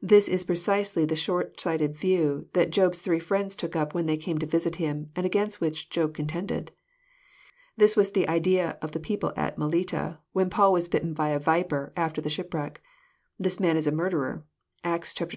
This 0.00 0.28
was 0.30 0.44
precisely 0.44 1.04
the 1.04 1.16
short 1.16 1.58
sighted 1.60 1.96
view 1.98 2.46
that 2.52 2.70
Job's 2.70 3.00
three 3.00 3.18
fk'iends 3.18 3.56
took 3.56 3.74
up 3.74 3.92
when 3.92 4.06
they 4.06 4.16
came 4.16 4.38
to 4.38 4.46
visit 4.46 4.76
him, 4.76 5.10
and 5.16 5.26
against 5.26 5.60
which 5.60 5.90
Job 5.90 6.14
contended. 6.14 6.70
This 7.76 7.96
was 7.96 8.12
the 8.12 8.28
idea 8.28 8.78
of 8.80 8.92
the 8.92 9.00
people 9.00 9.32
at 9.36 9.58
Melita, 9.58 10.20
when 10.32 10.50
Paul 10.50 10.72
was 10.72 10.86
bitten 10.86 11.14
by 11.14 11.30
a 11.30 11.40
viper, 11.40 11.92
after 11.96 12.20
the 12.20 12.30
ship 12.30 12.54
wreck: 12.54 12.80
"This 13.40 13.58
man 13.58 13.76
is 13.76 13.88
a 13.88 13.92
murderer." 13.92 14.44
(Acts 14.84 15.12
xxvlii. 15.12 15.28